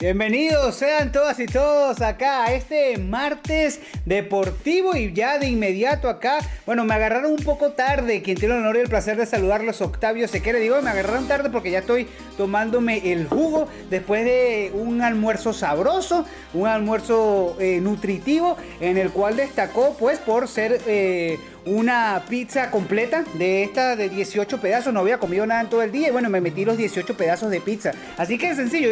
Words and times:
Bienvenidos 0.00 0.76
sean 0.76 1.12
todas 1.12 1.38
y 1.40 1.44
todos 1.44 2.00
acá 2.00 2.44
a 2.44 2.54
este 2.54 2.96
martes 2.96 3.80
deportivo 4.06 4.96
y 4.96 5.12
ya 5.12 5.38
de 5.38 5.46
inmediato 5.46 6.08
acá. 6.08 6.38
Bueno, 6.64 6.86
me 6.86 6.94
agarraron 6.94 7.32
un 7.32 7.44
poco 7.44 7.72
tarde. 7.72 8.22
Quien 8.22 8.38
tiene 8.38 8.54
el 8.54 8.62
honor 8.62 8.76
y 8.76 8.80
el 8.80 8.88
placer 8.88 9.18
de 9.18 9.26
saludarlos, 9.26 9.82
Octavio 9.82 10.26
quiere 10.42 10.58
Digo, 10.58 10.80
me 10.80 10.88
agarraron 10.88 11.28
tarde 11.28 11.50
porque 11.50 11.70
ya 11.70 11.80
estoy 11.80 12.08
tomándome 12.40 13.12
el 13.12 13.28
jugo 13.28 13.68
después 13.90 14.24
de 14.24 14.72
un 14.72 15.02
almuerzo 15.02 15.52
sabroso, 15.52 16.24
un 16.54 16.66
almuerzo 16.66 17.54
eh, 17.60 17.82
nutritivo 17.82 18.56
en 18.80 18.96
el 18.96 19.10
cual 19.10 19.36
destacó 19.36 19.94
pues 19.98 20.18
por 20.18 20.48
ser... 20.48 20.80
Eh, 20.86 21.38
una 21.66 22.22
pizza 22.26 22.70
completa 22.70 23.22
de 23.34 23.62
esta 23.62 23.94
de 23.94 24.08
18 24.08 24.62
pedazos. 24.62 24.94
No 24.94 25.00
había 25.00 25.18
comido 25.18 25.44
nada 25.44 25.60
en 25.60 25.68
todo 25.68 25.82
el 25.82 25.92
día 25.92 26.08
y 26.08 26.10
bueno, 26.10 26.30
me 26.30 26.40
metí 26.40 26.64
los 26.64 26.78
18 26.78 27.14
pedazos 27.18 27.50
de 27.50 27.60
pizza. 27.60 27.92
Así 28.16 28.38
que 28.38 28.48
es 28.48 28.56
sencillo. 28.56 28.90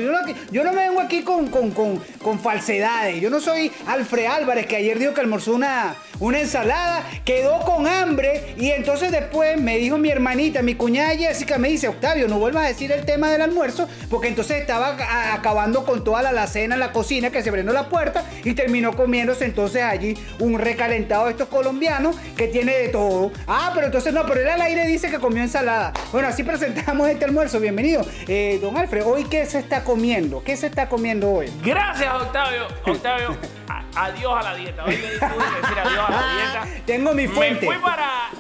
Yo 0.53 0.65
no, 0.65 0.73
me 0.75 0.87
vengo 0.87 1.01
aquí 1.01 1.23
con, 1.23 1.49
con 1.49 2.39
falsedades. 2.43 3.23
Yo 3.23 3.31
no 3.31 3.41
soy 3.41 3.73
Alfred 3.87 4.27
Álvarez 4.27 4.67
que 4.67 4.77
ayer 4.77 4.99
dijo 4.99 5.15
que 5.15 5.23
almorzó 5.23 5.55
una, 5.55 5.97
una 6.21 6.41
ensalada, 6.41 7.05
quedó 7.25 7.61
con 7.61 7.87
hambre 7.87 8.55
y 8.57 8.71
entonces 8.71 9.13
después 9.13 9.61
me 9.61 9.79
dijo 9.79 9.99
mi 9.99 10.11
hermanita, 10.11 10.63
mi 10.63 10.75
cuñada 10.75 11.17
Jessica, 11.17 11.59
me 11.59 11.69
dice, 11.69 11.89
Octavio, 11.89 12.27
no 12.29 12.39
vuelvas 12.39 12.65
a 12.65 12.69
decir 12.69 12.91
el 12.93 13.05
tema 13.05 13.31
del 13.31 13.43
almuerzo 13.43 13.89
porque 14.11 14.29
entonces 14.29 14.61
estaba 14.61 14.97
acabando 15.33 15.85
con 15.85 16.03
toda 16.03 16.23
la 16.23 16.31
alacena 16.31 16.75
en 16.75 16.81
la 16.81 16.93
cocina 16.93 17.31
que 17.31 17.43
se 17.43 17.51
abrió 17.51 17.65
la 17.73 17.89
puerta 17.89 18.25
y 18.45 18.55
terminó 18.55 18.95
comiéndose 18.95 19.45
entonces 19.45 19.83
allí 19.83 20.17
un 20.39 20.59
recalentado 20.59 21.27
de 21.27 21.33
estos 21.33 21.49
colombianos 21.49 22.17
que 22.37 22.49
tiene 22.49 22.77
de 22.77 22.89
todo. 22.89 23.33
Ah, 23.47 23.73
pero 23.75 23.87
entonces 23.87 24.13
no, 24.13 24.25
pero 24.27 24.41
él 24.41 24.49
al 24.49 24.61
aire 24.61 24.87
dice 24.87 25.11
que 25.11 25.19
comió 25.19 25.43
ensalada. 25.43 25.93
Bueno, 26.13 26.29
así 26.29 26.43
presentamos 26.43 27.09
este 27.09 27.25
almuerzo. 27.25 27.61
Bienvenido. 27.61 28.03
Eh, 28.27 28.59
don 28.61 28.77
Alfred, 28.77 29.05
¿hoy 29.05 29.25
qué 29.25 29.45
se 29.47 29.59
está 29.59 29.85
comiendo? 29.85 30.43
¿Qué 30.43 30.57
se 30.57 30.67
está 30.67 30.89
comiendo 30.89 31.31
hoy? 31.31 31.51
Gracias, 31.63 32.13
Octavio. 32.15 32.67
Octavio, 32.87 33.37
adiós 34.05 34.35
a 34.39 34.43
la 34.43 34.55
dieta. 34.55 34.85
Hoy 34.85 34.97
le 34.97 35.09
decir 35.09 35.79
adiós 35.79 36.09
a 36.09 36.11
la 36.11 36.35
dieta. 36.35 36.85
Tengo 36.87 37.15
mi 37.15 37.27
fuente. 37.27 37.67
Me 37.67 37.73
fui 37.75 37.83
para 37.83 38.31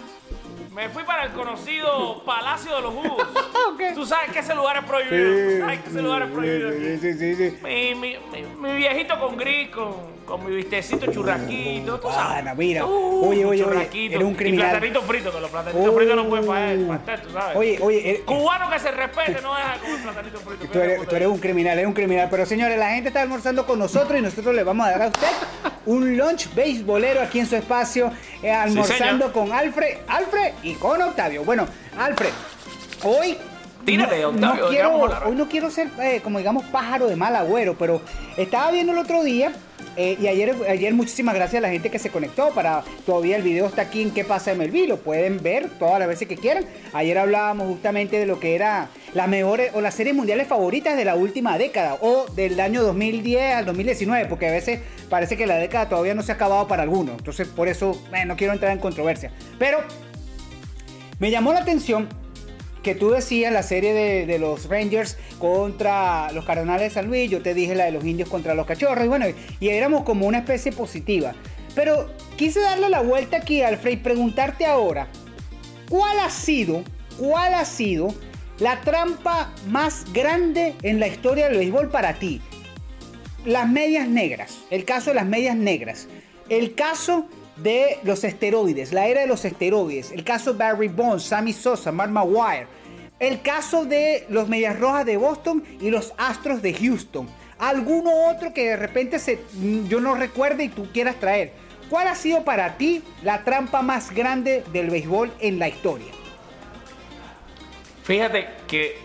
me 0.78 0.88
fui 0.90 1.02
para 1.02 1.24
el 1.24 1.32
conocido 1.32 2.22
Palacio 2.24 2.76
de 2.76 2.82
los 2.82 2.94
Jugos. 2.94 3.26
Tú 3.96 4.06
sabes 4.06 4.30
que 4.30 4.38
ese 4.38 4.54
lugar 4.54 4.76
es 4.76 4.84
prohibido. 4.84 5.50
Sí, 5.50 5.58
sabes 5.58 5.80
que 5.80 5.90
ese 5.90 6.02
lugar 6.02 6.22
es 6.22 6.30
prohibido. 6.30 6.68
Aquí. 6.68 6.98
Sí, 7.00 7.14
sí, 7.14 7.34
sí. 7.34 7.58
Mi, 7.64 7.94
mi, 7.96 8.16
mi, 8.60 8.72
viejito 8.76 9.18
con 9.18 9.36
gris, 9.36 9.70
con, 9.70 9.94
con, 10.24 10.46
mi 10.46 10.54
vistecito 10.54 11.10
churrasquito. 11.10 11.98
Tú 11.98 12.08
sabes. 12.10 12.46
Ah, 12.46 12.54
mira. 12.54 12.86
Uh, 12.86 13.28
oye, 13.28 13.44
oye, 13.44 13.64
oye. 13.64 13.88
Eres 13.92 14.22
un 14.22 14.36
criminal. 14.36 14.66
Y 14.66 14.70
platanito 14.70 15.02
frito, 15.02 15.32
que 15.32 15.40
los 15.40 15.50
platanitos 15.50 15.94
fritos 15.96 16.16
no 16.16 16.28
pueden 16.28 16.86
pastel, 16.86 17.22
tú 17.22 17.30
sabes. 17.30 17.56
Oye, 17.56 17.78
oye. 17.82 18.10
Eh, 18.10 18.22
Cubano 18.24 18.70
que 18.70 18.78
se 18.78 18.92
respete 18.92 19.40
no 19.42 19.56
deja 19.56 19.74
de 19.74 19.80
comer 19.80 20.02
platanito 20.02 20.38
frito. 20.38 20.66
Tú 20.68 20.78
eres, 20.78 21.08
tú 21.08 21.16
eres 21.16 21.28
un 21.28 21.38
criminal, 21.38 21.76
eres 21.76 21.88
un 21.88 21.94
criminal. 21.94 22.28
Pero 22.30 22.46
señores, 22.46 22.78
la 22.78 22.90
gente 22.90 23.08
está 23.08 23.22
almorzando 23.22 23.66
con 23.66 23.80
nosotros 23.80 24.16
y 24.16 24.22
nosotros 24.22 24.54
le 24.54 24.62
vamos 24.62 24.86
a 24.86 24.90
dar 24.92 25.02
a 25.02 25.06
usted 25.08 25.26
un 25.88 26.18
lunch 26.18 26.52
beisbolero 26.54 27.22
aquí 27.22 27.40
en 27.40 27.46
su 27.46 27.56
espacio, 27.56 28.12
eh, 28.42 28.52
almorzando 28.52 29.32
con 29.32 29.52
Alfred, 29.52 29.98
Alfred 30.06 30.52
y 30.62 30.74
con 30.74 31.00
Octavio. 31.00 31.44
Bueno, 31.44 31.66
Alfred, 31.96 32.30
hoy 33.02 33.38
Tírate, 33.86 34.22
Octavio, 34.26 34.64
no 34.64 34.68
quiero, 34.68 34.92
hoy 35.26 35.34
no 35.34 35.48
quiero 35.48 35.70
ser, 35.70 35.88
eh, 35.98 36.20
como 36.22 36.38
digamos, 36.38 36.64
pájaro 36.66 37.06
de 37.06 37.16
mal 37.16 37.34
agüero, 37.34 37.74
pero 37.78 38.02
estaba 38.36 38.70
viendo 38.70 38.92
el 38.92 38.98
otro 38.98 39.22
día 39.22 39.50
eh, 39.96 40.16
y 40.20 40.26
ayer, 40.26 40.54
ayer 40.68 40.94
muchísimas 40.94 41.34
gracias 41.34 41.58
a 41.58 41.66
la 41.66 41.70
gente 41.70 41.90
que 41.90 41.98
se 41.98 42.10
conectó. 42.10 42.50
Para 42.50 42.84
todavía 43.06 43.36
el 43.36 43.42
video 43.42 43.66
está 43.66 43.82
aquí 43.82 44.02
en 44.02 44.10
qué 44.10 44.24
pasa 44.24 44.54
MLB. 44.54 44.86
Lo 44.88 44.98
pueden 44.98 45.42
ver 45.42 45.68
todas 45.78 45.98
las 45.98 46.08
veces 46.08 46.28
que 46.28 46.36
quieran. 46.36 46.64
Ayer 46.92 47.18
hablábamos 47.18 47.68
justamente 47.68 48.18
de 48.18 48.26
lo 48.26 48.40
que 48.40 48.54
era 48.54 48.88
las 49.14 49.28
mejores 49.28 49.72
o 49.74 49.80
las 49.80 49.94
series 49.94 50.14
mundiales 50.14 50.46
favoritas 50.46 50.96
de 50.96 51.04
la 51.04 51.14
última 51.14 51.58
década 51.58 51.98
o 52.00 52.26
del 52.34 52.60
año 52.60 52.82
2010 52.82 53.54
al 53.54 53.66
2019, 53.66 54.26
porque 54.26 54.48
a 54.48 54.52
veces 54.52 54.80
parece 55.08 55.36
que 55.36 55.46
la 55.46 55.56
década 55.56 55.88
todavía 55.88 56.14
no 56.14 56.22
se 56.22 56.32
ha 56.32 56.34
acabado 56.34 56.68
para 56.68 56.82
algunos. 56.82 57.18
Entonces, 57.18 57.48
por 57.48 57.68
eso 57.68 58.00
no 58.26 58.36
quiero 58.36 58.52
entrar 58.52 58.72
en 58.72 58.78
controversia. 58.78 59.32
Pero 59.58 59.78
me 61.18 61.30
llamó 61.30 61.52
la 61.52 61.60
atención 61.60 62.08
que 62.88 62.94
tú 62.94 63.10
decías 63.10 63.52
la 63.52 63.62
serie 63.62 63.92
de, 63.92 64.38
los 64.38 64.66
Rangers 64.66 65.18
contra 65.38 66.32
los 66.32 66.46
Cardenales 66.46 66.88
de 66.88 66.90
San 66.94 67.06
Luis, 67.06 67.30
yo 67.30 67.42
te 67.42 67.52
dije 67.52 67.74
la 67.74 67.84
de 67.84 67.90
los 67.90 68.02
indios 68.02 68.30
contra 68.30 68.54
los 68.54 68.64
cachorros, 68.64 69.04
y 69.04 69.08
bueno, 69.08 69.26
y 69.60 69.68
éramos 69.68 70.04
como 70.04 70.26
una 70.26 70.38
especie 70.38 70.72
positiva. 70.72 71.34
Pero 71.74 72.08
quise 72.36 72.60
darle 72.60 72.88
la 72.88 73.02
vuelta 73.02 73.36
aquí, 73.36 73.60
Alfred, 73.60 73.92
y 73.92 73.96
preguntarte 73.98 74.64
ahora, 74.64 75.06
¿cuál 75.90 76.18
ha 76.18 76.30
sido, 76.30 76.82
cuál 77.18 77.52
ha 77.52 77.66
sido 77.66 78.14
la 78.58 78.80
trampa 78.80 79.52
más 79.66 80.10
grande 80.14 80.74
en 80.80 80.98
la 80.98 81.08
historia 81.08 81.50
del 81.50 81.58
béisbol 81.58 81.90
para 81.90 82.14
ti? 82.14 82.40
Las 83.44 83.68
medias 83.68 84.08
negras, 84.08 84.60
el 84.70 84.86
caso 84.86 85.10
de 85.10 85.16
las 85.16 85.26
medias 85.26 85.56
negras, 85.56 86.08
el 86.48 86.74
caso 86.74 87.26
de 87.62 87.98
los 88.02 88.24
esteroides, 88.24 88.94
la 88.94 89.08
era 89.08 89.20
de 89.20 89.26
los 89.26 89.44
esteroides, 89.44 90.10
el 90.10 90.24
caso 90.24 90.54
Barry 90.54 90.88
Bonds, 90.88 91.24
Sammy 91.24 91.52
Sosa, 91.52 91.92
Mark 91.92 92.10
Maguire, 92.10 92.77
el 93.18 93.42
caso 93.42 93.84
de 93.84 94.26
los 94.28 94.48
Medias 94.48 94.78
Rojas 94.78 95.04
de 95.04 95.16
Boston 95.16 95.64
y 95.80 95.90
los 95.90 96.12
Astros 96.16 96.62
de 96.62 96.74
Houston. 96.74 97.28
¿Alguno 97.58 98.28
otro 98.30 98.54
que 98.54 98.70
de 98.70 98.76
repente 98.76 99.18
se, 99.18 99.40
yo 99.88 100.00
no 100.00 100.14
recuerde 100.14 100.64
y 100.64 100.68
tú 100.68 100.88
quieras 100.92 101.16
traer? 101.16 101.52
¿Cuál 101.90 102.06
ha 102.06 102.14
sido 102.14 102.44
para 102.44 102.76
ti 102.76 103.02
la 103.22 103.44
trampa 103.44 103.82
más 103.82 104.12
grande 104.12 104.62
del 104.72 104.90
béisbol 104.90 105.32
en 105.40 105.58
la 105.58 105.68
historia? 105.68 106.12
Fíjate 108.04 108.48
que 108.68 108.98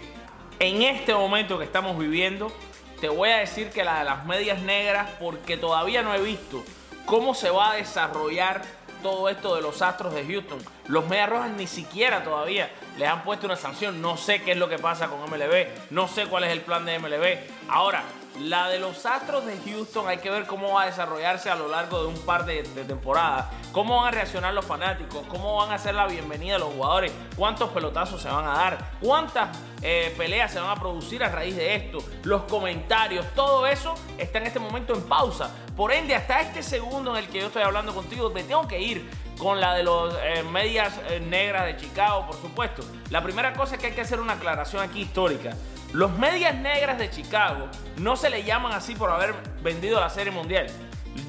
en 0.59 0.84
este 0.84 1.13
momento 1.13 1.57
que 1.57 1.66
estamos 1.66 1.97
viviendo, 1.97 2.53
te 3.01 3.09
voy 3.09 3.30
a 3.30 3.38
decir 3.38 3.69
que 3.69 3.84
la 3.84 4.00
de 4.00 4.06
las 4.06 4.25
medias 4.25 4.62
negras, 4.62 5.09
porque 5.19 5.57
todavía 5.57 6.03
no 6.03 6.13
he 6.13 6.22
visto 6.22 6.63
cómo 7.06 7.34
se 7.34 7.50
va 7.50 7.72
a 7.72 7.75
desarrollar 7.75 8.62
todo 9.01 9.28
esto 9.28 9.56
de 9.56 9.62
los 9.62 9.81
Astros 9.81 10.13
de 10.13 10.25
Houston. 10.25 10.59
Los 10.88 11.07
Medias 11.09 11.30
Rojas 11.30 11.51
ni 11.51 11.68
siquiera 11.68 12.24
todavía 12.24 12.69
les 12.97 13.09
han 13.09 13.23
puesto 13.23 13.45
una 13.45 13.55
sanción. 13.55 14.01
No 14.01 14.17
sé 14.17 14.41
qué 14.41 14.51
es 14.51 14.57
lo 14.57 14.69
que 14.69 14.79
pasa 14.79 15.07
con 15.07 15.19
MLB. 15.21 15.67
No 15.89 16.07
sé 16.07 16.27
cuál 16.27 16.43
es 16.43 16.51
el 16.51 16.61
plan 16.61 16.85
de 16.85 16.99
MLB. 16.99 17.69
Ahora, 17.69 18.03
la 18.39 18.67
de 18.69 18.79
los 18.79 19.05
Astros 19.05 19.45
de 19.45 19.57
Houston 19.65 20.07
hay 20.07 20.17
que 20.17 20.29
ver 20.29 20.45
cómo 20.45 20.73
va 20.73 20.83
a 20.83 20.85
desarrollarse 20.87 21.49
a 21.49 21.55
lo 21.55 21.67
largo 21.67 22.01
de 22.01 22.07
un 22.07 22.19
par 22.19 22.45
de, 22.45 22.63
temporadas. 22.63 23.47
Cómo 23.71 23.97
van 23.97 24.07
a 24.07 24.11
reaccionar 24.11 24.53
los 24.53 24.65
fanáticos. 24.65 25.25
Cómo 25.27 25.55
van 25.57 25.71
a 25.71 25.75
hacer 25.75 25.95
la 25.95 26.07
bienvenida 26.07 26.55
a 26.55 26.59
los 26.59 26.69
jugadores. 26.69 27.11
Cuántos 27.35 27.69
pelotazos 27.69 28.21
se 28.21 28.29
van 28.29 28.45
a 28.45 28.53
dar. 28.53 28.91
Cuántas 29.01 29.57
eh, 29.81 30.13
peleas 30.17 30.51
se 30.51 30.59
van 30.59 30.69
a 30.69 30.75
producir 30.75 31.23
a 31.23 31.29
raíz 31.29 31.55
de 31.55 31.75
esto. 31.75 31.99
Los 32.23 32.43
comentarios. 32.43 33.25
Todo 33.35 33.67
eso 33.67 33.95
está 34.17 34.39
en 34.39 34.47
este 34.47 34.59
momento 34.59 34.93
en 34.93 35.03
pausa. 35.03 35.51
Por 35.75 35.91
ende, 35.91 36.13
hasta 36.13 36.41
este 36.41 36.61
segundo 36.61 37.11
en 37.11 37.23
el 37.23 37.29
que 37.29 37.39
yo 37.39 37.47
estoy 37.47 37.63
hablando 37.63 37.95
contigo, 37.95 38.29
me 38.29 38.43
tengo 38.43 38.67
que 38.67 38.79
ir 38.79 39.09
con 39.38 39.59
la 39.59 39.75
de 39.75 39.83
los 39.83 40.16
eh, 40.23 40.44
medias 40.44 40.99
eh, 41.09 41.19
negras 41.19 41.66
de 41.66 41.77
Chicago, 41.77 42.27
por 42.27 42.35
supuesto. 42.35 42.83
La 43.09 43.23
primera 43.23 43.53
cosa 43.53 43.75
es 43.75 43.81
que 43.81 43.88
hay 43.88 43.94
que 43.94 44.01
hacer 44.01 44.19
una 44.19 44.33
aclaración 44.33 44.81
aquí 44.81 45.01
histórica. 45.01 45.55
Los 45.91 46.17
medias 46.17 46.55
negras 46.55 46.97
de 46.97 47.09
Chicago 47.09 47.67
no 47.97 48.16
se 48.16 48.29
le 48.29 48.44
llaman 48.44 48.71
así 48.73 48.95
por 48.95 49.11
haber 49.11 49.35
vendido 49.61 49.99
la 49.99 50.09
Serie 50.09 50.31
Mundial. 50.31 50.67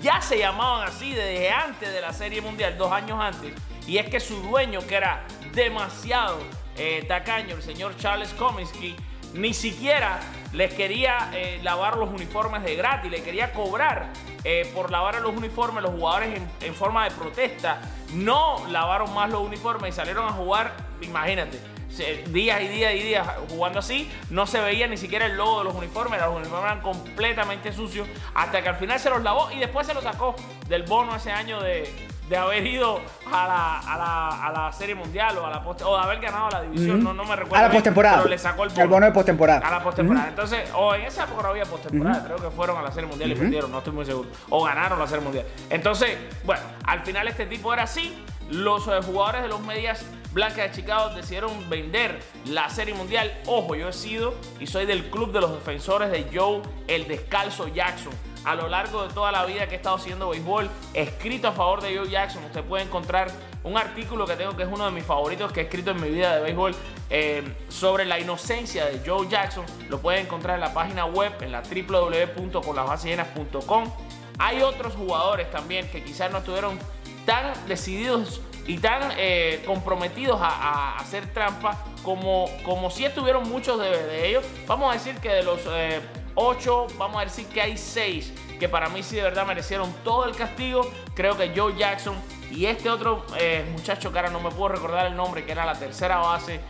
Ya 0.01 0.23
se 0.23 0.39
llamaban 0.39 0.89
así 0.89 1.13
desde 1.13 1.51
antes 1.51 1.93
de 1.93 2.01
la 2.01 2.13
Serie 2.13 2.41
Mundial, 2.41 2.79
dos 2.79 2.91
años 2.91 3.19
antes. 3.21 3.53
Y 3.87 3.99
es 3.99 4.09
que 4.09 4.21
su 4.21 4.41
dueño, 4.41 4.81
que 4.87 4.95
era 4.95 5.27
demasiado 5.53 6.39
eh, 6.77 7.05
tacaño, 7.07 7.57
el 7.57 7.63
señor 7.63 7.97
Charles 7.99 8.33
Comiskey, 8.33 8.97
ni 9.35 9.53
siquiera 9.53 10.21
les 10.53 10.73
quería 10.73 11.31
lavar 11.63 11.97
los 11.97 12.09
uniformes 12.11 12.63
de 12.63 12.77
gratis, 12.77 13.11
le 13.11 13.23
quería 13.23 13.53
cobrar 13.53 14.13
eh, 14.47 14.71
por 14.75 14.91
lavar 14.91 15.21
los 15.23 15.35
uniformes, 15.35 15.83
los 15.83 15.93
jugadores 15.93 16.41
en, 16.61 16.75
forma 16.75 17.05
de 17.05 17.11
protesta. 17.13 17.81
No 18.13 18.63
lavaron 18.69 19.13
más 19.15 19.31
los 19.31 19.41
uniformes 19.41 19.95
y 19.95 19.97
salieron 19.97 20.27
a 20.29 20.33
jugar, 20.33 20.75
imagínate, 21.01 21.59
días 22.27 22.61
y 22.61 22.69
días 22.69 22.95
y 22.95 22.99
días 22.99 23.27
jugando 23.49 23.79
así, 23.79 24.11
no 24.29 24.47
se 24.47 24.61
veía 24.61 24.87
ni 24.87 24.99
siquiera 24.99 25.27
el 25.27 25.37
logo 25.37 25.61
de 25.61 25.65
los 25.65 25.75
uniformes, 25.75 26.21
los 26.21 26.37
uniformes 26.37 26.65
eran 26.65 26.81
completamente 26.83 27.73
sucios, 27.73 28.07
hasta 28.35 28.63
que 28.63 28.69
al 28.69 28.77
final 28.77 29.01
se 29.01 29.09
los 29.09 29.23
lavó 29.23 29.51
y 29.51 29.59
después 29.61 29.87
se 29.87 29.95
los 29.95 30.05
sacó 30.05 30.37
del 30.69 30.83
bono 30.83 31.17
ese 31.17 31.33
año 31.33 31.61
de, 31.63 31.91
de 32.29 32.37
haber 32.37 32.67
ido 32.67 33.01
a 33.31 33.47
la, 33.47 33.79
a 33.81 33.99
la, 33.99 34.47
a 34.47 34.53
la 34.53 34.73
Serie 34.73 34.95
Mundial 34.95 35.37
o, 35.39 35.47
a 35.47 35.51
la 35.51 35.59
o 35.59 35.97
de 35.97 36.03
haber 36.03 36.21
ganado 36.21 36.49
la 36.51 36.63
división, 36.63 37.03
no, 37.03 37.13
no 37.13 37.25
me 37.25 37.37
recuerdo. 37.37 37.65
A 37.65 37.69
la 37.69 37.75
postemporada. 37.75 38.17
Pero 38.19 38.29
le 38.31 38.39
sacó 38.39 38.65
el 38.65 38.71
bono. 38.71 38.83
El 38.83 38.89
bono 38.89 39.07
de 39.07 39.13
postemporada. 39.13 39.67
A 39.67 39.71
la 39.71 39.83
postemporada. 39.83 40.29
Entonces, 40.29 40.71
o 40.75 40.95
en 40.95 41.03
esa 41.03 41.25
época 41.25 41.43
no 41.43 41.49
había 41.49 41.65
postemporada, 41.65 42.25
creo 42.25 42.37
que 42.37 42.51
fueron 42.51 42.79
a 42.79 42.83
la 42.83 42.93
Serie 42.93 43.09
Mundial 43.09 43.33
y 43.33 43.35
perdieron, 43.35 43.71
no 43.71 43.79
estoy 43.79 43.93
muy 43.93 44.07
seguro. 44.07 44.29
O 44.51 44.65
ganaron 44.65 44.99
la 44.99 45.07
Serie 45.07 45.25
Mundial. 45.25 45.47
Entonces, 45.71 46.17
bueno, 46.45 46.63
al 46.85 47.01
final 47.01 47.29
este 47.29 47.47
tipo 47.47 47.73
era 47.73 47.83
así. 47.83 48.25
Los 48.51 48.89
eh, 48.89 49.01
jugadores 49.03 49.43
de 49.43 49.49
los 49.49 49.61
medias 49.61 50.05
Blanca 50.35 50.63
de 50.63 50.73
Chicago 50.73 51.15
decidieron 51.15 51.71
vender 51.71 52.21
la 52.47 52.69
Serie 52.69 52.93
Mundial. 52.93 53.33
Ojo, 53.47 53.77
yo 53.77 53.89
he 53.89 53.93
sido 53.93 54.35
y 54.59 54.67
soy 54.67 54.85
del 54.85 55.09
club 55.09 55.33
de 55.33 55.41
los 55.41 55.53
defensores 55.53 56.11
de 56.11 56.27
Joe 56.35 56.61
el 56.89 57.07
Descalzo 57.07 57.69
Jackson. 57.69 58.13
A 58.45 58.55
lo 58.55 58.69
largo 58.69 59.07
de 59.07 59.15
toda 59.15 59.33
la 59.33 59.47
vida 59.47 59.67
que 59.67 59.75
he 59.75 59.77
estado 59.77 59.97
haciendo 59.97 60.29
béisbol, 60.29 60.69
escrito 60.93 61.49
a 61.49 61.53
favor 61.53 61.81
de 61.81 61.97
Joe 61.97 62.07
Jackson, 62.09 62.45
usted 62.45 62.63
puede 62.63 62.85
encontrar 62.85 63.31
un 63.63 63.79
artículo 63.79 64.27
que 64.27 64.37
tengo 64.37 64.55
que 64.55 64.65
es 64.65 64.69
uno 64.71 64.85
de 64.85 64.91
mis 64.91 65.05
favoritos 65.05 65.51
que 65.51 65.61
he 65.61 65.63
escrito 65.65 65.93
en 65.93 66.03
mi 66.03 66.11
vida 66.11 66.37
de 66.37 66.43
béisbol 66.43 66.75
eh, 67.09 67.43
sobre 67.69 68.05
la 68.05 68.19
inocencia 68.19 68.85
de 68.85 69.01
Joe 69.05 69.27
Jackson. 69.29 69.65
Lo 69.89 69.99
puede 70.01 70.21
encontrar 70.21 70.57
en 70.57 70.61
la 70.61 70.75
página 70.75 71.07
web, 71.07 71.33
en 71.41 71.53
la 71.53 71.63
www.conlasbasellenas.com. 71.63 73.91
Hay 74.39 74.63
otros 74.63 74.95
jugadores 74.95 75.51
también 75.51 75.91
que 75.91 76.05
quizás 76.05 76.31
no 76.31 76.39
estuvieron 76.39 76.79
tan 77.25 77.55
decididos 77.67 78.43
y 78.67 78.79
tan 78.79 79.13
eh, 79.17 79.63
comprometidos 79.67 80.39
a, 80.41 80.97
hacer 80.99 81.33
trampa 81.33 81.85
como, 82.03 82.47
como 82.65 82.91
si 82.91 83.05
estuvieron 83.05 83.49
muchos 83.49 83.81
de, 83.81 84.29
ellos. 84.29 84.45
Vamos 84.67 84.91
a 84.91 84.95
decir 84.95 85.17
que 85.17 85.31
de 85.31 85.43
los 85.43 85.61
eh, 85.69 86.01
ocho, 86.35 86.87
vamos 86.99 87.21
a 87.21 87.25
decir 87.25 87.47
que 87.47 87.61
hay 87.61 87.77
seis 87.77 88.33
que 88.59 88.69
para 88.69 88.89
mí 88.89 89.03
sí 89.03 89.17
de 89.17 89.23
verdad 89.23 89.47
merecieron 89.47 89.93
todo 90.05 90.25
el 90.27 90.37
castigo. 90.37 90.91
Creo 91.15 91.37
que 91.37 91.53
Joe 91.55 91.75
Jackson 91.77 92.17
y 92.51 92.67
este 92.67 92.89
otro 92.89 93.25
eh, 93.39 93.65
muchacho 93.73 94.13
que 94.13 94.19
ahora 94.19 94.31
no 94.31 94.41
me 94.41 94.51
puedo 94.51 94.69
recordar 94.69 95.07
el 95.07 95.17
nombre, 95.17 95.45
que 95.45 95.53
era 95.53 95.67
la 95.67 95.75
tercera 95.75 96.19
base, 96.19 96.61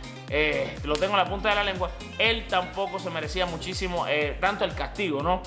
lo 0.83 0.95
tengo 0.95 1.13
en 1.13 1.19
la 1.19 1.29
punta 1.29 1.49
de 1.49 1.55
la 1.55 1.63
lengua, 1.63 1.91
él 2.17 2.47
tampoco 2.47 2.97
se 2.97 3.11
merecía 3.11 3.45
muchísimo 3.45 4.05
tanto 4.39 4.65
el 4.65 4.73
castigo, 4.73 5.21
¿no? 5.21 5.43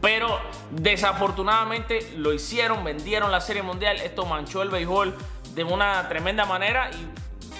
Pero 0.00 0.40
desafortunadamente 0.72 2.12
lo 2.16 2.32
hicieron, 2.32 2.82
vendieron 2.82 3.30
la 3.30 3.40
Serie 3.40 3.62
Mundial, 3.62 4.00
esto 4.00 4.26
manchó 4.26 4.62
el 4.62 4.70
béisbol 4.70 5.16
de 5.54 5.62
una 5.64 6.08
tremenda 6.08 6.44
manera 6.44 6.90
y 6.90 7.08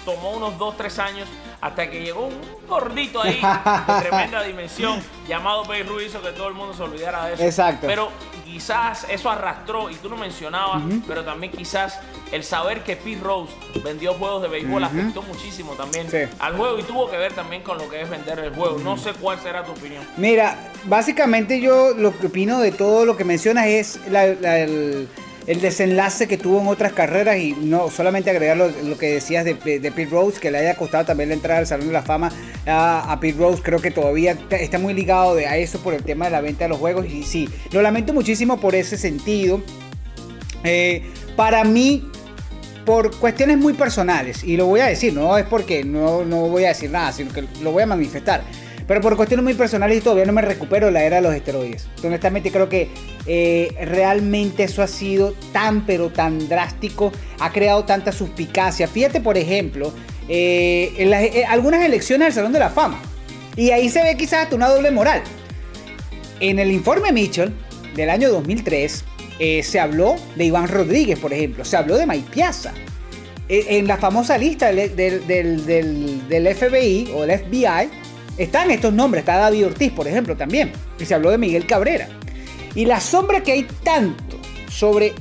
tomó 0.07 0.31
unos 0.31 0.53
2-3 0.57 0.99
años 0.99 1.27
hasta 1.59 1.89
que 1.89 2.01
llegó 2.01 2.27
un 2.27 2.39
gordito 2.65 3.21
ahí 3.21 3.41
de 3.87 3.99
tremenda 3.99 4.41
dimensión 4.41 5.01
llamado 5.27 5.65
Ruth 5.65 6.01
hizo 6.07 6.21
que 6.21 6.29
todo 6.29 6.47
el 6.47 6.53
mundo 6.53 6.73
se 6.73 6.81
olvidara 6.81 7.25
de 7.25 7.33
eso. 7.33 7.43
Exacto. 7.43 7.87
Pero 7.87 8.09
quizás 8.45 9.05
eso 9.09 9.29
arrastró, 9.29 9.89
y 9.89 9.95
tú 9.95 10.07
lo 10.07 10.15
mencionabas, 10.15 10.81
pero 11.05 11.25
también 11.25 11.51
quizás 11.51 11.99
el 12.31 12.45
saber 12.45 12.83
que 12.85 12.95
Pete 12.95 13.21
Rose 13.21 13.51
vendió 13.83 14.13
juegos 14.13 14.43
de 14.43 14.47
béisbol 14.47 14.81
afectó 14.85 15.21
muchísimo 15.23 15.73
también 15.73 16.07
al 16.39 16.55
juego 16.55 16.79
y 16.79 16.83
tuvo 16.83 17.09
que 17.09 17.17
ver 17.17 17.33
también 17.33 17.61
con 17.61 17.77
lo 17.77 17.89
que 17.89 18.01
es 18.01 18.09
vender 18.09 18.39
el 18.39 18.55
juego. 18.55 18.79
No 18.79 18.95
sé 18.97 19.11
cuál 19.11 19.39
será 19.41 19.65
tu 19.65 19.73
opinión. 19.73 20.05
Mira, 20.15 20.71
básicamente 20.85 21.59
yo 21.59 21.93
lo 21.93 22.17
que 22.17 22.27
opino 22.27 22.59
de 22.59 22.71
todo 22.71 23.05
lo 23.05 23.17
que 23.17 23.25
mencionas 23.25 23.67
es 23.67 23.99
el 24.07 25.09
el 25.47 25.61
desenlace 25.61 26.27
que 26.27 26.37
tuvo 26.37 26.59
en 26.59 26.67
otras 26.67 26.91
carreras 26.91 27.37
y 27.37 27.53
no 27.53 27.89
solamente 27.89 28.29
agregar 28.29 28.57
lo, 28.57 28.97
que 28.97 29.13
decías 29.13 29.45
de, 29.45 29.55
Pete 29.55 30.05
Rose, 30.05 30.39
que 30.39 30.51
le 30.51 30.57
haya 30.57 30.75
costado 30.75 31.05
también 31.05 31.29
la 31.29 31.35
entrada 31.35 31.61
al 31.61 31.67
Salón 31.67 31.87
de 31.87 31.93
la 31.93 32.03
Fama 32.03 32.31
a, 32.65 33.17
Pete 33.21 33.39
Rose, 33.39 33.61
creo 33.63 33.79
que 33.79 33.89
todavía 33.89 34.37
está 34.51 34.77
muy 34.77 34.93
ligado 34.93 35.37
a 35.37 35.57
eso 35.57 35.79
por 35.79 35.93
el 35.93 36.03
tema 36.03 36.25
de 36.25 36.31
la 36.31 36.41
venta 36.41 36.65
de 36.65 36.69
los 36.69 36.77
juegos 36.77 37.05
y 37.07 37.23
sí, 37.23 37.49
lo 37.71 37.81
lamento 37.81 38.13
muchísimo 38.13 38.59
por 38.59 38.75
ese 38.75 38.97
sentido. 38.97 39.61
Eh, 40.65 41.03
para 41.37 41.63
mí, 41.63 42.11
por 42.85 43.15
cuestiones 43.17 43.57
muy 43.57 43.73
personales, 43.73 44.43
y 44.43 44.57
lo 44.57 44.65
voy 44.65 44.81
a 44.81 44.87
decir, 44.87 45.13
no 45.13 45.37
es 45.37 45.45
porque 45.45 45.85
no, 45.85 46.25
no 46.25 46.47
voy 46.47 46.65
a 46.65 46.69
decir 46.69 46.89
nada, 46.89 47.13
sino 47.13 47.31
que 47.31 47.45
lo 47.61 47.71
voy 47.71 47.83
a 47.83 47.85
manifestar. 47.85 48.43
Pero 48.87 49.01
por 49.01 49.17
cuestiones 49.17 49.43
muy 49.43 49.53
personales 49.53 49.97
y 49.97 50.01
todavía 50.01 50.25
no 50.25 50.31
me 50.31 50.41
recupero 50.41 50.89
la 50.89 51.03
era 51.03 51.17
de 51.17 51.21
los 51.21 51.35
esteroides. 51.35 51.87
Honestamente 52.03 52.51
creo 52.51 52.69
que 52.69 52.87
eh, 53.25 53.75
realmente 53.81 54.63
eso 54.63 54.81
ha 54.81 54.87
sido 54.87 55.33
tan 55.51 55.85
pero 55.85 56.09
tan 56.09 56.47
drástico, 56.47 57.11
ha 57.39 57.51
creado 57.51 57.83
tanta 57.83 58.13
suspicacia. 58.13 58.87
Fíjate 58.87 59.19
por 59.19 59.37
ejemplo, 59.37 59.93
eh, 60.29 60.93
en, 60.97 61.13
eh, 61.13 61.43
algunas 61.45 61.83
elecciones 61.83 62.27
del 62.27 62.33
Salón 62.33 62.53
de 62.53 62.59
la 62.59 62.69
Fama. 62.69 63.01
Y 63.57 63.71
ahí 63.71 63.89
se 63.89 64.01
ve 64.03 64.15
quizás 64.15 64.43
hasta 64.43 64.55
una 64.55 64.69
doble 64.69 64.91
moral. 64.91 65.21
En 66.39 66.57
el 66.57 66.71
informe 66.71 67.11
Mitchell 67.11 67.51
del 67.95 68.09
año 68.09 68.29
2003 68.29 69.03
se 69.63 69.79
habló 69.79 70.15
de 70.35 70.45
Iván 70.45 70.67
Rodríguez, 70.67 71.19
por 71.19 71.33
ejemplo, 71.33 71.65
se 71.65 71.77
habló 71.77 71.97
de 71.97 72.07
Mike 72.07 72.29
Piazza. 72.31 72.73
En 73.49 73.87
la 73.87 73.97
famosa 73.97 74.37
lista 74.37 74.71
del, 74.71 74.95
del, 74.95 76.27
del 76.27 76.55
FBI 76.55 77.11
o 77.15 77.21
del 77.23 77.39
FBI, 77.39 77.89
están 78.37 78.71
estos 78.71 78.93
nombres, 78.93 79.21
está 79.21 79.37
David 79.37 79.67
Ortiz, 79.67 79.91
por 79.91 80.07
ejemplo, 80.07 80.35
también. 80.35 80.71
Y 80.99 81.05
se 81.05 81.15
habló 81.15 81.31
de 81.31 81.37
Miguel 81.37 81.65
Cabrera. 81.65 82.07
Y 82.75 82.85
la 82.85 82.99
sombra 82.99 83.41
que 83.41 83.51
hay 83.51 83.67
tanto 83.83 84.37
sobre 84.69 85.13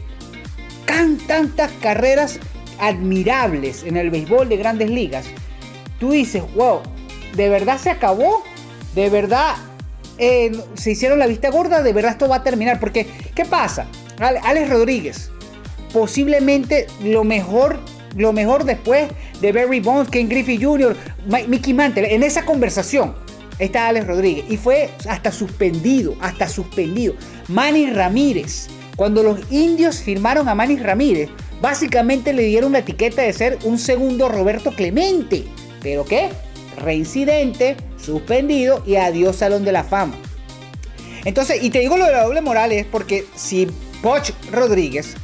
tan, 0.84 1.16
tantas 1.18 1.72
carreras 1.80 2.38
admirables 2.78 3.84
en 3.84 3.96
el 3.96 4.10
béisbol 4.10 4.48
de 4.48 4.56
grandes 4.58 4.90
ligas, 4.90 5.26
tú 5.98 6.10
dices, 6.10 6.42
wow, 6.54 6.82
¿de 7.34 7.48
verdad 7.48 7.78
se 7.78 7.90
acabó? 7.90 8.42
¿De 8.94 9.08
verdad 9.08 9.54
eh, 10.18 10.52
se 10.74 10.90
hicieron 10.90 11.18
la 11.18 11.26
vista 11.26 11.50
gorda? 11.50 11.82
¿De 11.82 11.92
verdad 11.92 12.12
esto 12.12 12.28
va 12.28 12.36
a 12.36 12.42
terminar? 12.42 12.78
Porque, 12.80 13.06
¿qué 13.34 13.44
pasa? 13.44 13.86
Alex 14.18 14.68
Rodríguez, 14.68 15.30
posiblemente 15.92 16.86
lo 17.02 17.24
mejor 17.24 17.78
lo 18.16 18.32
mejor 18.32 18.64
después 18.64 19.08
de 19.40 19.52
Barry 19.52 19.80
Bonds, 19.80 20.10
Ken 20.10 20.28
Griffey 20.28 20.62
Jr., 20.62 20.96
Mickey 21.48 21.74
Mantle. 21.74 22.14
En 22.14 22.22
esa 22.22 22.44
conversación 22.44 23.14
está 23.58 23.88
Alex 23.88 24.06
Rodríguez 24.06 24.44
y 24.48 24.56
fue 24.56 24.90
hasta 25.08 25.32
suspendido, 25.32 26.16
hasta 26.20 26.48
suspendido. 26.48 27.14
Manny 27.48 27.90
Ramírez. 27.90 28.68
Cuando 28.96 29.22
los 29.22 29.40
indios 29.50 30.00
firmaron 30.00 30.48
a 30.48 30.54
Manny 30.54 30.76
Ramírez, 30.76 31.28
básicamente 31.60 32.32
le 32.32 32.44
dieron 32.44 32.72
la 32.72 32.78
etiqueta 32.78 33.22
de 33.22 33.32
ser 33.32 33.58
un 33.64 33.78
segundo 33.78 34.28
Roberto 34.28 34.72
Clemente. 34.72 35.44
¿Pero 35.82 36.04
qué? 36.04 36.30
Reincidente, 36.78 37.76
suspendido 37.98 38.82
y 38.86 38.96
adiós 38.96 39.36
Salón 39.36 39.64
de 39.64 39.72
la 39.72 39.84
Fama. 39.84 40.14
Entonces, 41.26 41.62
y 41.62 41.70
te 41.70 41.80
digo 41.80 41.96
lo 41.96 42.06
de 42.06 42.12
la 42.12 42.24
doble 42.24 42.40
moral 42.40 42.72
es 42.72 42.86
porque 42.86 43.26
si 43.34 43.66
Poch 44.00 44.30
Rodríguez 44.50 45.14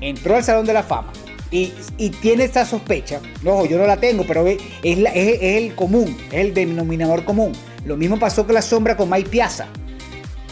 entró 0.00 0.34
al 0.34 0.42
Salón 0.42 0.66
de 0.66 0.72
la 0.72 0.82
Fama 0.82 1.12
y, 1.52 2.10
tiene 2.22 2.44
esta 2.44 2.64
sospecha, 2.64 3.20
no, 3.42 3.66
yo 3.66 3.78
no 3.78 3.86
la 3.86 3.98
tengo, 3.98 4.24
pero 4.26 4.46
es, 4.46 4.58
el 4.82 5.74
común, 5.74 6.16
es 6.28 6.40
el 6.40 6.54
denominador 6.54 7.24
común. 7.24 7.52
Lo 7.84 7.96
mismo 7.96 8.18
pasó 8.18 8.46
con 8.46 8.54
la 8.54 8.62
sombra 8.62 8.96
con 8.96 9.10
Mike 9.10 9.28
Piazza. 9.28 9.66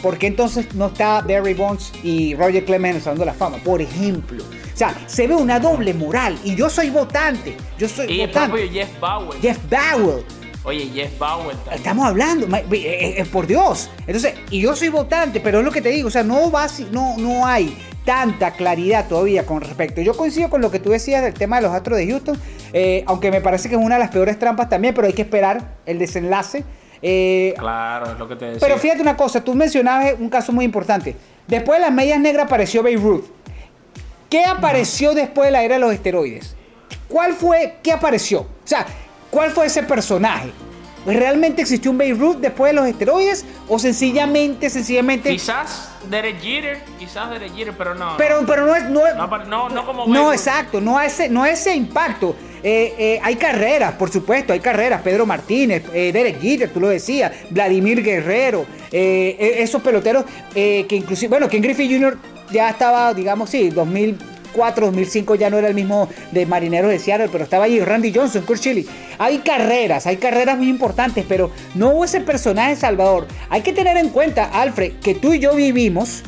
¿Por 0.03 0.19
qué 0.19 0.27
entonces 0.27 0.75
no 0.75 0.89
está 0.89 1.21
Barry 1.23 1.55
Bonds 1.55 1.93
y 2.03 2.35
Roger 2.35 2.65
Clemens 2.65 3.05
de 3.05 3.25
la 3.25 3.35
Fama? 3.35 3.59
Por 3.59 3.81
ejemplo. 3.83 4.43
O 4.43 4.77
sea, 4.77 4.95
se 5.07 5.27
ve 5.27 5.35
una 5.35 5.61
doble 5.61 5.93
moral. 5.93 6.39
Y 6.43 6.55
yo 6.55 6.71
soy 6.71 6.89
votante. 6.89 7.55
Yo 7.79 7.87
soy 7.89 8.11
y 8.11 8.27
votante. 8.27 8.69
Jeff 8.69 8.99
Bauer. 8.99 9.41
Jeff 9.41 9.59
Bauer. 9.69 10.25
Oye, 10.65 10.91
Jeff 10.95 11.19
Bauer. 11.19 11.57
Estamos 11.73 12.07
hablando, 12.07 12.47
eh, 12.57 13.15
eh, 13.19 13.25
por 13.31 13.47
Dios. 13.47 13.91
Entonces, 14.07 14.35
y 14.51 14.61
yo 14.61 14.75
soy 14.75 14.89
votante, 14.89 15.41
pero 15.41 15.59
es 15.59 15.65
lo 15.65 15.71
que 15.71 15.83
te 15.83 15.91
digo, 15.91 16.09
o 16.09 16.11
sea, 16.11 16.23
no 16.23 16.51
va, 16.51 16.67
no, 16.91 17.17
no 17.19 17.47
hay 17.47 17.75
tanta 18.05 18.53
claridad 18.53 19.09
todavía 19.09 19.47
con 19.47 19.61
respecto. 19.61 20.01
Yo 20.01 20.17
coincido 20.17 20.51
con 20.51 20.61
lo 20.61 20.71
que 20.71 20.79
tú 20.79 20.91
decías 20.91 21.23
del 21.23 21.35
tema 21.35 21.57
de 21.57 21.63
los 21.63 21.73
Astros 21.73 21.99
de 21.99 22.07
Houston, 22.09 22.39
eh, 22.73 23.05
aunque 23.07 23.31
me 23.31 23.41
parece 23.41 23.69
que 23.69 23.75
es 23.75 23.81
una 23.81 23.97
de 23.97 24.01
las 24.01 24.11
peores 24.11 24.39
trampas 24.39 24.69
también, 24.69 24.95
pero 24.95 25.07
hay 25.07 25.13
que 25.13 25.23
esperar 25.23 25.77
el 25.87 25.99
desenlace. 25.99 26.65
Eh, 27.03 27.55
claro, 27.59 28.13
es 28.13 28.19
lo 28.19 28.29
que 28.29 28.37
te 28.37 28.45
decía. 28.47 28.61
Pero 28.61 28.79
fíjate 28.79 29.01
una 29.01 29.17
cosa, 29.17 29.43
tú 29.43 29.55
mencionabas 29.55 30.15
un 30.19 30.29
caso 30.29 30.53
muy 30.53 30.65
importante. 30.65 31.17
Después 31.47 31.79
de 31.79 31.87
las 31.87 31.93
medias 31.93 32.21
negras 32.21 32.47
apareció 32.47 32.83
Beirut. 32.83 33.25
¿Qué 34.29 34.45
apareció 34.45 35.15
después 35.15 35.49
de 35.49 35.53
la 35.53 35.65
era 35.65 35.75
de 35.75 35.81
los 35.81 35.93
esteroides? 35.93 36.55
¿Cuál 37.09 37.33
fue? 37.33 37.79
¿Qué 37.83 37.93
apareció? 37.93 38.43
O 38.43 38.49
sea, 38.65 38.87
¿cuál 39.31 39.51
fue 39.51 39.67
ese 39.67 39.83
personaje? 39.83 40.53
¿Realmente 41.07 41.63
existió 41.63 41.91
un 41.91 41.99
Beirut 41.99 42.39
después 42.39 42.71
de 42.71 42.81
los 42.81 42.87
esteroides? 42.87 43.45
¿O 43.69 43.79
sencillamente, 43.79 44.69
sencillamente... 44.69 45.31
Quizás 45.31 45.91
Derek 46.11 46.41
Jeter, 46.41 46.79
quizás 46.99 47.31
Derek 47.31 47.55
Jeter, 47.55 47.75
pero 47.77 47.95
no. 47.95 48.17
Pero, 48.19 48.45
pero 48.47 48.67
no 48.67 48.77
es... 48.77 48.85
No, 48.91 49.03
no, 49.47 49.69
no, 49.69 49.87
como... 49.87 50.07
No, 50.07 50.33
exacto, 50.33 50.81
no 50.81 51.01
ese, 51.01 51.29
no 51.29 51.47
ese 51.47 51.75
impacto. 51.75 52.37
Eh, 52.63 52.95
eh, 52.99 53.21
hay 53.23 53.37
carreras, 53.37 53.95
por 53.95 54.11
supuesto, 54.11 54.53
hay 54.53 54.61
carreras. 54.61 55.01
Pedro 55.03 55.25
Martínez, 55.25 55.85
eh, 55.95 56.13
Derek 56.13 56.41
Jeter, 56.41 56.71
tú 56.71 56.81
lo 56.81 56.89
decías, 56.89 57.33
Vladimir 57.51 58.03
Guerrero, 58.03 58.67
esos 58.93 59.81
peloteros 59.83 60.25
que 60.53 60.87
inclusive, 60.91 61.29
bueno, 61.29 61.49
Ken 61.49 61.63
Griffey 61.63 61.91
Jr. 61.91 62.19
ya 62.51 62.71
estaba, 62.71 63.15
digamos, 63.15 63.49
sí, 63.49 63.71
2000 63.71 64.30
2004, 64.51 64.87
2005 64.87 65.35
ya 65.37 65.51
no 65.51 65.59
era 65.59 65.69
el 65.69 65.75
mismo 65.75 66.09
de 66.33 66.47
Marineros 66.47 66.91
de 66.91 66.99
Seattle, 66.99 67.29
pero 67.31 67.45
estaba 67.45 67.65
ahí 67.65 67.81
Randy 67.81 68.13
Johnson, 68.15 68.43
Kurt 68.43 68.61
Schilling. 68.61 68.87
Hay 69.19 69.39
carreras, 69.39 70.07
hay 70.07 70.17
carreras 70.17 70.59
muy 70.59 70.69
importantes, 70.69 71.25
pero 71.29 71.51
no 71.75 71.91
hubo 71.91 72.05
ese 72.05 72.21
personaje 72.21 72.77
Salvador. 72.77 73.27
Hay 73.49 73.63
que 73.63 73.73
tener 73.73 73.97
en 73.97 74.11
cuenta, 74.11 74.45
Alfred, 74.45 74.95
que 75.03 75.15
tú 75.15 75.33
y 75.33 75.39
yo 75.39 75.55
vivimos 75.55 76.23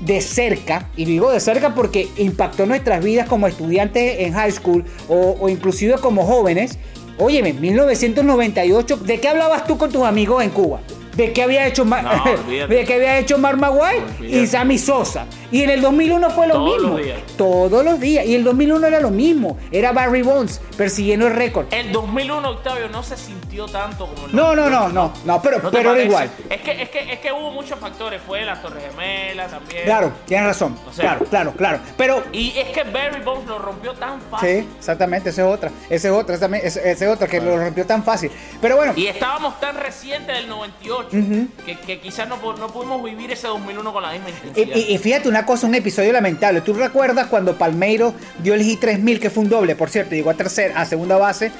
de 0.00 0.20
cerca, 0.20 0.88
y 0.96 1.04
digo 1.04 1.32
de 1.32 1.40
cerca 1.40 1.74
porque 1.74 2.08
impactó 2.18 2.66
nuestras 2.66 3.02
vidas 3.02 3.28
como 3.28 3.48
estudiantes 3.48 4.20
en 4.20 4.32
high 4.32 4.52
school 4.52 4.84
o, 5.08 5.36
o 5.40 5.48
inclusive 5.48 5.94
como 6.00 6.24
jóvenes. 6.24 6.78
Óyeme, 7.18 7.52
1998, 7.52 8.96
¿de 8.98 9.18
qué 9.18 9.28
hablabas 9.28 9.66
tú 9.66 9.76
con 9.76 9.90
tus 9.90 10.04
amigos 10.04 10.44
en 10.44 10.50
Cuba? 10.50 10.80
De 11.18 11.32
que 11.32 11.42
había 11.42 11.66
hecho, 11.66 11.84
Ma- 11.84 12.00
No, 12.00 12.24
de 12.68 12.84
que 12.84 12.94
había 12.94 13.18
hecho 13.18 13.38
Mark 13.38 13.58
Maguire 13.58 14.04
y. 14.20 14.46
Sammy 14.46 14.78
Sosa. 14.78 15.26
Y 15.50 15.62
en 15.62 15.70
el 15.70 15.80
2001 15.82 16.30
fue 16.30 16.46
lo 16.46 16.54
Todos 16.54 16.74
mismo. 16.78 16.96
los 16.96 17.04
días. 17.04 17.18
Todos 17.36 17.84
los 17.84 17.98
días. 18.00 18.24
Y 18.26 18.34
el 18.36 18.44
2001 18.44 18.86
era 18.86 19.00
lo 19.00 19.10
mismo. 19.10 19.58
Era 19.72 19.92
Barry 19.92 20.22
Bonds 20.22 20.60
persiguiendo 20.76 21.26
el 21.26 21.34
récord. 21.34 21.66
El 21.72 21.90
2001, 21.90 22.48
Octavio, 22.50 22.88
no 22.88 23.02
se 23.02 23.16
sintió 23.16 23.66
tanto 23.66 24.06
como 24.06 24.26
el 24.26 24.36
No, 24.36 24.54
no, 24.54 24.68
98, 24.70 24.70
no, 24.70 24.88
no, 24.92 25.12
no, 25.24 25.42
pero- 25.42 25.60
te 25.60 25.68
pero 25.76 25.94
era 25.94 26.02
igual. 26.04 26.30
Es 26.50 26.60
que, 26.60 26.82
es, 26.82 26.88
que, 26.90 27.12
es 27.12 27.18
que 27.18 27.32
hubo 27.32 27.50
muchos 27.50 27.78
factores. 27.80 28.20
Fue 28.24 28.44
las 28.44 28.62
Torres 28.62 28.84
Gemelas 28.90 29.50
también. 29.50 29.84
Claro, 29.84 30.12
tienes 30.26 30.46
razón. 30.46 30.78
O 30.88 30.92
sea- 30.92 31.16
claro, 31.18 31.24
claro, 31.26 31.52
claro. 31.56 31.78
Pero 31.96 32.22
Y 32.32 32.56
es 32.56 32.68
que 32.68 32.84
Barry 32.84 33.22
Bonds 33.24 33.46
lo 33.48 33.58
rompió 33.58 33.92
tan 33.94 34.20
fácil. 34.30 34.48
Sí, 34.60 34.68
exactamente, 34.78 35.30
esa 35.30 35.42
es 35.48 35.54
otra. 35.54 35.70
Esa 35.90 36.08
es 36.08 36.14
otra, 36.14 36.36
esa 36.36 36.76
es 36.86 37.02
otra 37.02 37.26
que 37.26 37.40
lo 37.40 37.56
rompió 37.58 37.84
tan 37.86 38.04
fácil. 38.04 38.30
Pero 38.60 38.76
bueno, 38.76 38.92
Y 38.96 39.06
estábamos 39.06 39.58
tan 39.60 39.76
recientes 39.76 40.36
del 40.36 40.48
98 40.48 41.07
que, 41.08 41.76
que 41.86 42.00
quizás 42.00 42.28
no, 42.28 42.36
no 42.56 42.68
pudimos 42.68 43.02
vivir 43.02 43.30
ese 43.32 43.46
2001 43.46 43.92
con 43.92 44.02
la 44.02 44.12
misma 44.12 44.30
intensidad. 44.30 44.76
y- 44.76 44.94
y 44.94 44.98
fíjate 44.98 45.28
una 45.28 45.44
cosa, 45.46 45.66
un 45.66 45.74
episodio 45.74 46.12
lamentable. 46.12 46.60
¿Tú 46.60 46.74
recuerdas 46.74 47.26
cuando 47.28 47.56
Palmeiro 47.58 48.14
dio 48.42 48.54
el 48.54 48.62
G 48.62 48.78
3000, 48.78 49.20
que 49.20 49.30
fue 49.30 49.44
un 49.44 49.48
doble, 49.50 49.74
por 49.76 49.90
cierto, 49.90 50.14
llegó 50.14 50.30
a 50.30 50.34
tercera, 50.34 50.80
a 50.80 50.84
segunda 50.84 51.16
base? 51.16 51.50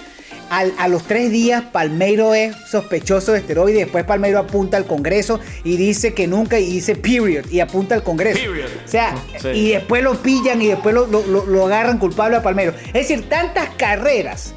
Al- 0.50 0.73
a 0.78 0.88
los 0.88 1.02
tres 1.05 1.31
días, 1.31 1.62
Palmeiro 1.73 2.35
es 2.35 2.57
sospechoso 2.71 3.33
de 3.33 3.38
esteroides. 3.40 3.81
Después, 3.85 4.05
Palmeiro 4.05 4.38
apunta 4.38 4.78
al 4.78 4.87
Congreso 4.87 5.40
y 5.62 5.76
dice 5.76 6.14
que 6.14 6.26
nunca, 6.26 6.59
y 6.59 6.64
dice 6.71 6.95
period, 6.97 7.45
y 7.50 7.61
apunta 7.61 7.95
al 7.95 8.02
Congreso. 8.02 8.38
Period. 8.38 8.69
O 8.85 8.88
sea, 8.88 9.14
Sí. 9.43 9.49
y 9.49 9.69
después 9.73 10.02
lo 10.02 10.14
pillan 10.23 10.62
y 10.62 10.69
después 10.69 10.95
lo, 10.95 11.07
lo- 11.07 11.26
lo- 11.26 11.45
lo 11.45 11.67
agarran 11.67 11.99
culpable 11.99 12.37
a 12.38 12.43
Palmeiro. 12.43 12.73
Es 12.87 12.93
decir, 13.09 13.28
tantas 13.28 13.69
carreras, 13.76 14.55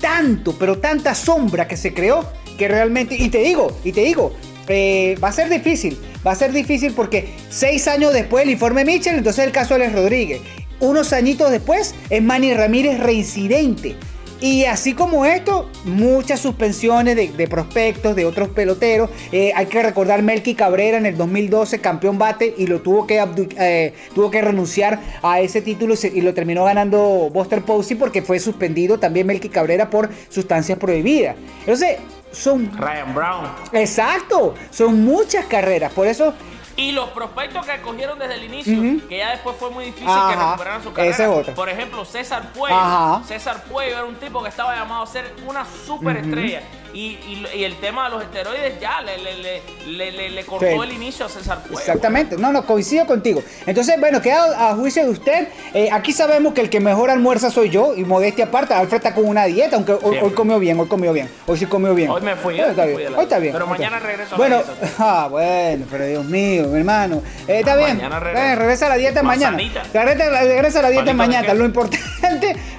tanto, 0.00 0.56
pero 0.58 0.78
tanta 0.78 1.14
sombra 1.14 1.66
que 1.68 1.76
se 1.76 1.92
creó 1.92 2.24
que 2.58 2.68
realmente, 2.68 3.16
y 3.16 3.28
te 3.28 3.38
digo, 3.38 3.76
y 3.84 3.92
te 3.92 4.02
digo, 4.02 4.32
eh, 4.68 5.16
va 5.22 5.28
a 5.28 5.32
ser 5.32 5.48
difícil, 5.48 5.98
va 6.26 6.32
a 6.32 6.36
ser 6.36 6.52
difícil 6.52 6.92
porque 6.92 7.28
seis 7.50 7.88
años 7.88 8.12
después 8.12 8.44
del 8.44 8.52
informe 8.52 8.84
Mitchell, 8.84 9.16
entonces 9.16 9.44
el 9.44 9.52
caso 9.52 9.74
de 9.74 9.84
Alex 9.84 9.98
Rodríguez. 9.98 10.40
Unos 10.80 11.12
añitos 11.12 11.50
después 11.50 11.94
es 12.10 12.22
Manny 12.22 12.54
Ramírez 12.54 12.98
reincidente. 12.98 13.96
Y 14.42 14.64
así 14.64 14.94
como 14.94 15.24
esto, 15.24 15.70
muchas 15.84 16.40
suspensiones 16.40 17.14
de, 17.14 17.46
prospectos, 17.46 18.16
de 18.16 18.24
otros 18.24 18.48
peloteros. 18.48 19.08
Eh, 19.30 19.52
hay 19.54 19.66
que 19.66 19.80
recordar 19.80 20.20
Melky 20.22 20.56
Cabrera 20.56 20.98
en 20.98 21.06
el 21.06 21.16
2012, 21.16 21.78
campeón 21.78 22.18
bate, 22.18 22.52
y 22.58 22.66
lo 22.66 22.80
tuvo 22.80 23.06
que, 23.06 23.24
eh, 23.56 23.94
tuvo 24.16 24.32
que 24.32 24.42
renunciar 24.42 24.98
a 25.22 25.40
ese 25.40 25.62
título 25.62 25.94
y 26.12 26.20
lo 26.22 26.34
terminó 26.34 26.64
ganando 26.64 27.30
Buster 27.32 27.62
Posey 27.62 27.96
porque 27.96 28.20
fue 28.20 28.40
suspendido 28.40 28.98
también 28.98 29.28
Melky 29.28 29.48
Cabrera 29.48 29.88
por 29.90 30.10
sustancias 30.28 30.76
prohibidas. 30.76 31.36
Entonces, 31.60 31.98
son... 32.32 32.70
Ryan 32.76 33.14
Brown. 33.14 33.46
Exacto, 33.72 34.54
son 34.70 35.04
muchas 35.04 35.46
carreras. 35.46 35.92
Por 35.92 36.06
eso 36.06 36.34
Y 36.76 36.92
los 36.92 37.10
prospectos 37.10 37.66
que 37.66 37.80
cogieron 37.82 38.18
desde 38.18 38.34
el 38.34 38.44
inicio, 38.44 39.06
que 39.08 39.18
ya 39.18 39.30
después 39.30 39.56
fue 39.58 39.70
muy 39.70 39.84
difícil 39.86 40.08
Ajá, 40.08 40.30
que 40.30 40.44
recuperaran 40.44 40.82
su 40.82 40.92
carrera. 40.92 41.40
es. 41.40 41.50
Por 41.50 41.68
ejemplo, 41.68 42.04
César 42.04 42.52
Puello. 42.52 42.76
Ajá. 42.76 43.22
César 43.26 43.62
Puello 43.64 43.92
era 43.92 44.04
un 44.04 44.16
tipo 44.16 44.42
que 44.42 44.48
estaba 44.48 44.74
llamado 44.74 45.02
a 45.02 45.06
ser 45.06 45.34
una 45.46 45.64
superestrella. 45.86 46.62
Y, 46.94 46.98
y, 47.26 47.46
y 47.54 47.64
el 47.64 47.76
tema 47.76 48.04
de 48.04 48.10
los 48.10 48.22
esteroides 48.24 48.80
ya 48.80 49.00
le, 49.02 49.18
le, 49.18 50.12
le, 50.12 50.30
le, 50.30 50.44
cortó 50.44 50.66
Sí. 50.66 50.72
el 50.82 50.92
inicio 50.92 51.26
a 51.26 51.28
César 51.28 51.62
Puello. 51.62 51.78
Exactamente, 51.78 52.36
no, 52.36 52.52
no, 52.52 52.64
coincido 52.66 53.06
contigo. 53.06 53.42
Entonces, 53.66 53.98
bueno, 53.98 54.20
queda 54.20 54.70
a 54.70 54.74
juicio 54.74 55.02
de 55.04 55.10
usted. 55.10 55.48
Eh, 55.74 55.88
aquí 55.92 56.12
sabemos 56.12 56.52
que 56.54 56.60
el 56.60 56.70
que 56.70 56.80
mejor 56.80 57.10
almuerza 57.10 57.50
soy 57.50 57.70
yo, 57.70 57.94
y 57.96 58.04
modestia 58.04 58.44
aparte, 58.46 58.74
Alfred 58.74 58.98
está 58.98 59.14
con 59.14 59.26
una 59.26 59.44
dieta, 59.46 59.76
aunque 59.76 59.92
hoy, 59.92 60.18
hoy 60.22 60.30
comió 60.32 60.58
bien, 60.58 60.78
hoy 60.78 60.88
comió 60.88 61.12
bien, 61.12 61.28
hoy 61.46 61.56
sí 61.58 61.66
comió 61.66 61.94
bien. 61.94 62.10
Hoy 62.10 62.20
me 62.22 62.36
fui, 62.36 62.60
Hoy 62.60 62.70
está 62.70 62.84
bien, 62.84 63.14
hoy 63.14 63.22
está 63.24 63.38
bien. 63.38 63.52
Pero 63.52 63.64
está 63.64 63.76
mañana 63.78 63.98
regreso 63.98 64.34
a 64.34 64.38
la 64.38 64.46
dieta. 64.56 64.72
ah, 64.98 65.28
bueno, 65.30 65.86
pero 65.90 66.06
Dios 66.06 66.24
mío, 66.26 66.64
mi 66.68 66.78
hermano. 66.78 67.22
Eh, 67.48 67.60
está 67.60 67.72
Ah, 67.72 67.76
bien, 67.76 67.96
mañana 67.96 68.20
regresa 68.20 68.86
a 68.86 68.88
la 68.90 68.96
dieta 68.96 69.22
mañana. 69.22 69.56
Regresa, 69.92 70.30
regresa 70.42 70.78
a 70.78 70.82
la 70.82 70.88
dieta 70.90 71.12
mañana. 71.14 71.54
Lo 71.54 71.64
importante, 71.64 72.00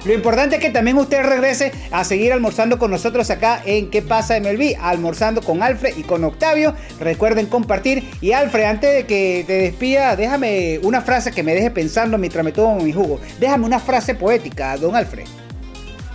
lo 0.04 0.12
importante 0.12 0.56
es 0.56 0.60
que 0.62 0.70
también 0.70 0.98
usted 0.98 1.22
regrese 1.22 1.72
a 1.90 2.04
seguir 2.04 2.32
almorzando 2.32 2.78
con 2.78 2.90
nosotros 2.90 3.30
acá 3.30 3.62
en 3.64 3.90
¿Qué 3.90 4.02
pasa 4.02 4.38
MLB? 4.38 4.76
Almorzando 4.80 5.40
con 5.40 5.62
Alfred 5.62 5.96
y 5.96 6.02
con 6.02 6.24
Octavio. 6.24 6.74
Recuerden 7.00 7.46
compartir. 7.46 8.04
Y 8.20 8.32
Alfred, 8.32 8.64
antes 8.64 8.94
de 8.94 9.06
que 9.06 9.44
te 9.46 9.54
despida, 9.54 10.16
déjame 10.16 10.78
una 10.82 11.00
frase 11.00 11.32
que 11.32 11.42
me 11.42 11.54
deje 11.54 11.70
pensando 11.70 12.18
mientras 12.18 12.44
me 12.44 12.52
tomo 12.52 12.80
mi 12.80 12.92
jugo. 12.92 13.20
Déjame 13.38 13.66
una 13.66 13.78
frase 13.78 14.14
poética, 14.14 14.76
don 14.76 14.94
Alfred. 14.96 15.43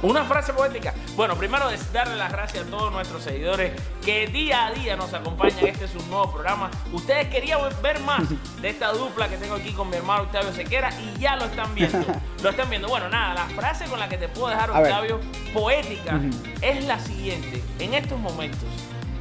Una 0.02 0.24
frase 0.24 0.54
poética. 0.54 0.94
Bueno, 1.18 1.36
primero 1.36 1.70
es 1.70 1.92
darle 1.92 2.16
las 2.16 2.32
gracias 2.32 2.66
a 2.66 2.70
todos 2.70 2.92
nuestros 2.92 3.22
seguidores 3.22 3.74
que 4.04 4.28
día 4.28 4.68
a 4.68 4.72
día 4.72 4.96
nos 4.96 5.14
acompañan. 5.14 5.68
Este 5.68 5.86
es 5.86 5.96
un 5.96 6.10
nuevo 6.10 6.32
programa. 6.32 6.72
Ustedes 6.94 7.28
querían 7.28 7.60
ver 7.84 8.00
más 8.02 8.24
de 8.62 8.70
esta 8.70 8.94
dupla 8.94 9.28
que 9.28 9.36
tengo 9.36 9.56
aquí 9.56 9.74
con 9.74 9.90
mi 9.90 9.98
hermano 9.98 10.24
Octavio 10.24 10.54
Sequera 10.54 10.90
y 11.02 11.20
ya 11.20 11.36
lo 11.36 11.46
están 11.46 11.76
viendo. 11.76 12.00
Lo 12.42 12.52
están 12.52 12.70
viendo. 12.70 12.88
Bueno, 12.88 13.10
nada, 13.10 13.34
la 13.34 13.46
frase 13.48 13.86
con 13.86 14.00
la 14.00 14.08
que 14.08 14.18
te 14.18 14.30
puedo 14.30 14.48
dejar. 14.48 14.72
Octavio, 14.72 15.20
poética, 15.54 16.22
es 16.62 16.86
la 16.86 16.98
siguiente. 16.98 17.62
En 17.80 17.94
estos 17.94 18.18
momentos 18.18 18.64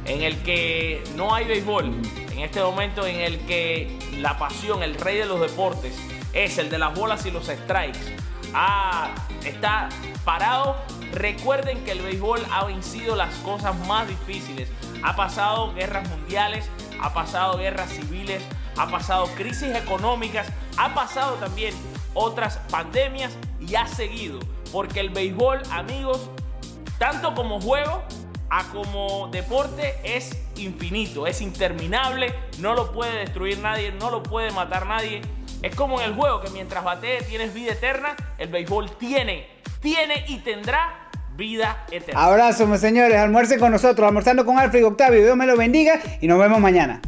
en 0.05 0.23
el 0.23 0.41
que 0.41 1.03
no 1.17 1.35
hay 1.35 1.45
béisbol, 1.45 2.01
en 2.31 2.39
este 2.39 2.61
momento 2.61 3.05
en 3.05 3.17
el 3.17 3.39
que 3.39 3.97
la 4.19 4.37
pasión, 4.37 4.83
el 4.83 4.95
rey 4.95 5.17
de 5.17 5.25
los 5.25 5.41
deportes, 5.41 5.99
es 6.31 6.57
el 6.57 6.69
de 6.69 6.77
las 6.77 6.93
bolas 6.95 7.25
y 7.25 7.31
los 7.31 7.47
strikes, 7.47 8.15
ah, 8.53 9.13
está 9.45 9.89
parado, 10.25 10.75
recuerden 11.13 11.83
que 11.83 11.91
el 11.91 12.01
béisbol 12.01 12.45
ha 12.51 12.65
vencido 12.65 13.15
las 13.15 13.33
cosas 13.35 13.75
más 13.87 14.07
difíciles. 14.07 14.69
Ha 15.03 15.15
pasado 15.15 15.73
guerras 15.73 16.07
mundiales, 16.09 16.69
ha 17.01 17.13
pasado 17.13 17.57
guerras 17.57 17.89
civiles, 17.89 18.43
ha 18.77 18.87
pasado 18.87 19.27
crisis 19.35 19.75
económicas, 19.75 20.47
ha 20.77 20.93
pasado 20.93 21.35
también 21.35 21.73
otras 22.13 22.57
pandemias 22.69 23.37
y 23.59 23.75
ha 23.75 23.87
seguido. 23.87 24.39
Porque 24.71 24.99
el 24.99 25.09
béisbol, 25.09 25.61
amigos, 25.71 26.29
tanto 26.97 27.33
como 27.33 27.59
juego 27.59 28.03
a 28.49 28.63
como 28.65 29.27
deporte 29.27 29.95
es 30.03 30.37
infinito, 30.57 31.27
es 31.27 31.41
interminable, 31.41 32.33
no 32.59 32.73
lo 32.73 32.91
puede 32.91 33.19
destruir 33.19 33.59
nadie, 33.59 33.91
no 33.91 34.09
lo 34.09 34.23
puede 34.23 34.51
matar 34.51 34.85
nadie. 34.85 35.21
Es 35.61 35.75
como 35.75 35.99
en 35.99 36.07
el 36.07 36.15
juego 36.15 36.39
que 36.41 36.49
mientras 36.51 36.83
batee 36.83 37.21
tienes 37.23 37.53
vida 37.53 37.73
eterna, 37.73 38.15
el 38.37 38.47
béisbol 38.47 38.91
tiene, 38.97 39.47
tiene 39.81 40.23
y 40.27 40.37
tendrá 40.37 41.09
vida 41.35 41.85
eterna. 41.91 42.23
Abrazo, 42.23 42.77
señores. 42.77 43.17
Almuercen 43.17 43.59
con 43.59 43.71
nosotros, 43.71 44.07
almorzando 44.07 44.45
con 44.45 44.57
Alfred 44.57 44.79
y 44.79 44.83
Octavio. 44.83 45.21
Dios 45.21 45.35
me 45.35 45.45
lo 45.45 45.57
bendiga 45.57 45.99
y 46.21 46.27
nos 46.27 46.39
vemos 46.39 46.61
mañana. 46.61 47.01